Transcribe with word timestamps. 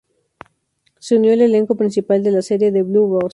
Se 0.97 1.15
unió 1.17 1.31
al 1.33 1.41
elenco 1.41 1.75
principal 1.75 2.23
de 2.23 2.31
la 2.31 2.41
serie 2.41 2.71
"The 2.71 2.81
Blue 2.81 3.19
Rose". 3.19 3.29